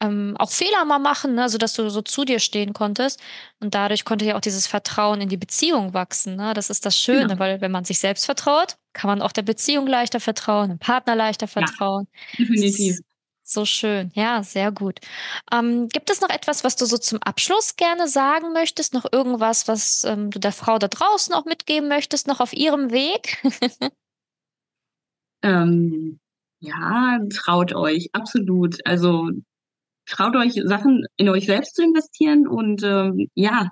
ähm, 0.00 0.36
auch 0.38 0.50
Fehler 0.50 0.84
mal 0.84 0.98
machen, 0.98 1.34
ne? 1.34 1.48
sodass 1.48 1.74
du 1.74 1.88
so 1.88 2.02
zu 2.02 2.24
dir 2.24 2.38
stehen 2.38 2.72
konntest. 2.72 3.20
Und 3.60 3.74
dadurch 3.74 4.04
konnte 4.04 4.24
ja 4.24 4.36
auch 4.36 4.40
dieses 4.40 4.66
Vertrauen 4.66 5.20
in 5.20 5.28
die 5.28 5.36
Beziehung 5.36 5.94
wachsen. 5.94 6.36
Ne? 6.36 6.52
Das 6.54 6.70
ist 6.70 6.84
das 6.84 6.98
Schöne, 6.98 7.34
ja. 7.34 7.38
weil 7.38 7.60
wenn 7.60 7.70
man 7.70 7.84
sich 7.84 7.98
selbst 7.98 8.24
vertraut, 8.26 8.76
kann 8.92 9.08
man 9.08 9.22
auch 9.22 9.32
der 9.32 9.42
Beziehung 9.42 9.86
leichter 9.86 10.20
vertrauen, 10.20 10.68
dem 10.68 10.78
Partner 10.78 11.14
leichter 11.14 11.48
vertrauen. 11.48 12.06
Ja, 12.36 12.44
definitiv. 12.44 12.98
So 13.46 13.66
schön, 13.66 14.10
ja, 14.14 14.42
sehr 14.42 14.72
gut. 14.72 15.00
Ähm, 15.52 15.90
gibt 15.90 16.08
es 16.08 16.22
noch 16.22 16.30
etwas, 16.30 16.64
was 16.64 16.76
du 16.76 16.86
so 16.86 16.96
zum 16.96 17.22
Abschluss 17.22 17.76
gerne 17.76 18.08
sagen 18.08 18.54
möchtest? 18.54 18.94
Noch 18.94 19.04
irgendwas, 19.12 19.68
was 19.68 20.02
ähm, 20.04 20.30
du 20.30 20.38
der 20.38 20.52
Frau 20.52 20.78
da 20.78 20.88
draußen 20.88 21.34
auch 21.34 21.44
mitgeben 21.44 21.86
möchtest, 21.90 22.26
noch 22.26 22.40
auf 22.40 22.54
ihrem 22.54 22.90
Weg? 22.90 23.42
ähm, 25.44 26.18
ja, 26.60 27.20
traut 27.32 27.74
euch, 27.74 28.08
absolut. 28.12 28.78
Also 28.86 29.30
traut 30.06 30.36
euch, 30.36 30.54
Sachen 30.64 31.04
in 31.16 31.28
euch 31.28 31.46
selbst 31.46 31.76
zu 31.76 31.82
investieren 31.82 32.46
und 32.48 32.82
ähm, 32.82 33.28
ja, 33.34 33.68